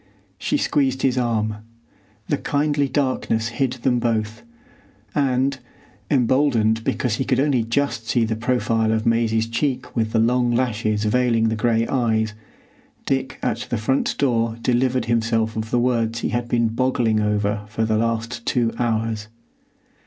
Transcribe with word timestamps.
She 0.39 0.57
squeezed 0.57 1.03
his 1.03 1.15
arm. 1.15 1.57
The 2.27 2.39
kindly 2.39 2.87
darkness 2.89 3.49
hid 3.49 3.73
them 3.73 3.99
both, 3.99 4.41
and, 5.13 5.59
emboldened 6.09 6.83
because 6.83 7.17
he 7.17 7.23
could 7.23 7.39
only 7.39 7.61
just 7.63 8.07
see 8.07 8.25
the 8.25 8.35
profile 8.35 8.91
of 8.91 9.05
Maisie's 9.05 9.45
cheek 9.47 9.95
with 9.95 10.11
the 10.11 10.17
long 10.19 10.49
lashes 10.55 11.03
veiling 11.03 11.49
the 11.49 11.55
gray 11.55 11.85
eyes, 11.85 12.33
Dick 13.05 13.37
at 13.43 13.67
the 13.69 13.77
front 13.77 14.17
door 14.17 14.57
delivered 14.63 15.05
himself 15.05 15.55
of 15.55 15.69
the 15.69 15.77
words 15.77 16.21
he 16.21 16.29
had 16.29 16.49
been 16.49 16.69
boggling 16.69 17.19
over 17.19 17.63
for 17.69 17.85
the 17.85 17.97
last 17.99 18.43
two 18.43 18.73
hours. 18.79 19.27